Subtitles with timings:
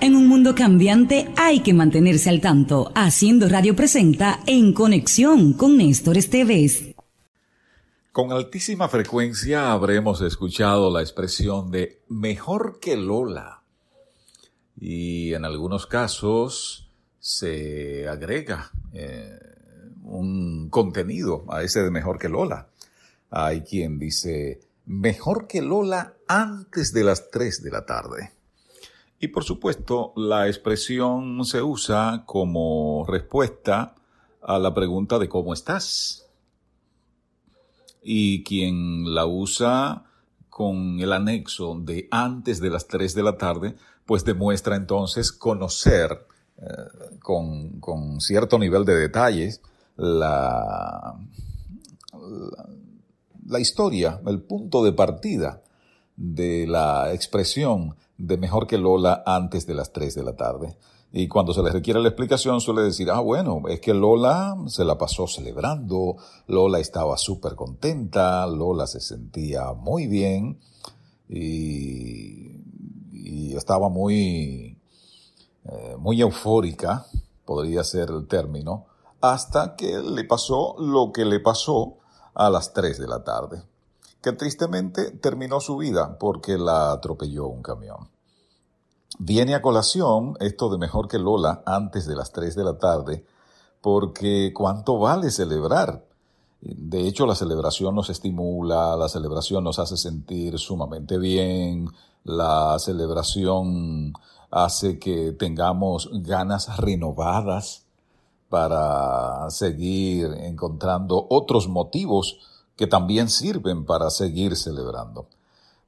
[0.00, 2.92] En un mundo cambiante hay que mantenerse al tanto.
[2.94, 6.94] Haciendo Radio presenta En Conexión con Néstor Esteves.
[8.12, 13.64] Con altísima frecuencia habremos escuchado la expresión de mejor que Lola.
[14.80, 16.88] Y en algunos casos
[17.18, 19.36] se agrega eh,
[20.04, 22.68] un contenido a ese de mejor que Lola.
[23.30, 28.37] Hay quien dice mejor que Lola antes de las 3 de la tarde.
[29.20, 33.96] Y por supuesto, la expresión se usa como respuesta
[34.40, 36.28] a la pregunta de cómo estás.
[38.00, 40.04] Y quien la usa
[40.48, 43.74] con el anexo de antes de las 3 de la tarde,
[44.06, 46.26] pues demuestra entonces conocer
[46.56, 49.60] eh, con, con, cierto nivel de detalles
[49.96, 51.14] la,
[52.12, 52.68] la,
[53.46, 55.62] la historia, el punto de partida
[56.18, 60.76] de la expresión de mejor que Lola antes de las 3 de la tarde.
[61.12, 64.84] Y cuando se le requiere la explicación suele decir, ah, bueno, es que Lola se
[64.84, 66.16] la pasó celebrando,
[66.48, 70.58] Lola estaba súper contenta, Lola se sentía muy bien
[71.28, 72.60] y,
[73.12, 74.76] y estaba muy,
[75.64, 77.06] eh, muy eufórica,
[77.46, 78.86] podría ser el término,
[79.20, 81.98] hasta que le pasó lo que le pasó
[82.34, 83.62] a las 3 de la tarde,
[84.20, 88.08] que tristemente terminó su vida porque la atropelló un camión.
[89.18, 93.24] Viene a colación esto de mejor que Lola antes de las 3 de la tarde,
[93.80, 96.04] porque cuánto vale celebrar.
[96.60, 101.88] De hecho, la celebración nos estimula, la celebración nos hace sentir sumamente bien,
[102.24, 104.12] la celebración
[104.50, 107.86] hace que tengamos ganas renovadas
[108.48, 112.38] para seguir encontrando otros motivos
[112.78, 115.26] que también sirven para seguir celebrando.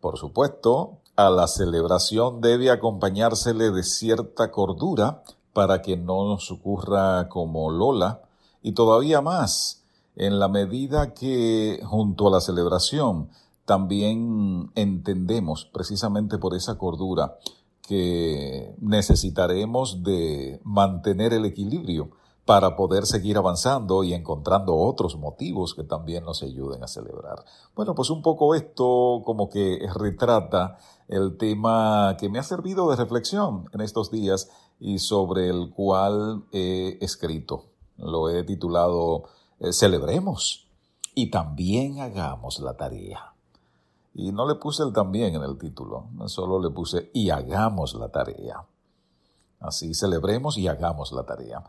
[0.00, 7.28] Por supuesto, a la celebración debe acompañársele de cierta cordura para que no nos ocurra
[7.28, 8.22] como Lola
[8.62, 9.82] y todavía más
[10.14, 13.30] en la medida que junto a la celebración
[13.64, 17.36] también entendemos precisamente por esa cordura
[17.82, 22.10] que necesitaremos de mantener el equilibrio
[22.46, 27.44] para poder seguir avanzando y encontrando otros motivos que también nos ayuden a celebrar.
[27.74, 32.96] Bueno, pues un poco esto como que retrata el tema que me ha servido de
[32.96, 34.48] reflexión en estos días
[34.78, 37.64] y sobre el cual he escrito.
[37.98, 39.24] Lo he titulado
[39.58, 40.68] eh, Celebremos
[41.16, 43.34] y también hagamos la tarea.
[44.14, 48.08] Y no le puse el también en el título, solo le puse y hagamos la
[48.08, 48.64] tarea.
[49.58, 51.64] Así celebremos y hagamos la tarea.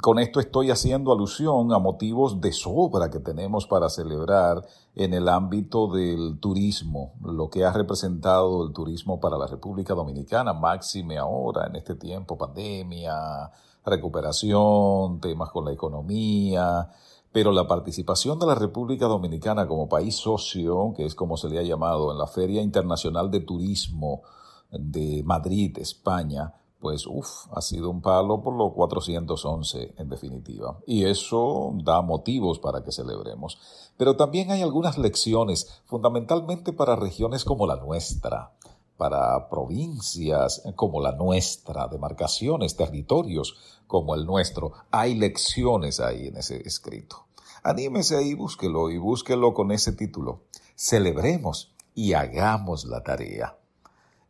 [0.00, 4.64] Con esto estoy haciendo alusión a motivos de sobra que tenemos para celebrar
[4.94, 10.54] en el ámbito del turismo, lo que ha representado el turismo para la República Dominicana,
[10.54, 13.50] máxime ahora en este tiempo, pandemia,
[13.84, 16.88] recuperación, temas con la economía,
[17.32, 21.58] pero la participación de la República Dominicana como país socio, que es como se le
[21.58, 24.22] ha llamado en la Feria Internacional de Turismo
[24.70, 30.78] de Madrid, España, pues uff, ha sido un palo por los 411 en definitiva.
[30.86, 33.58] Y eso da motivos para que celebremos.
[33.96, 38.52] Pero también hay algunas lecciones, fundamentalmente para regiones como la nuestra,
[38.96, 43.56] para provincias como la nuestra, demarcaciones, territorios
[43.86, 44.72] como el nuestro.
[44.90, 47.26] Hay lecciones ahí en ese escrito.
[47.64, 50.44] Anímese ahí, búsquelo y búsquelo con ese título.
[50.76, 53.57] Celebremos y hagamos la tarea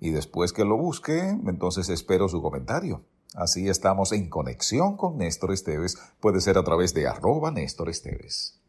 [0.01, 3.05] y después que lo busque, entonces espero su comentario.
[3.35, 5.99] Así estamos en conexión con Néstor Esteves.
[6.21, 8.61] Puede ser a través de arroba Néstor Esteves.